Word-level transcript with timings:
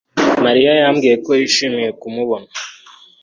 mariya 0.43 0.71
yambwiye 0.81 1.15
ko 1.25 1.31
yishimiye 1.39 1.89
kumbona 2.01 2.49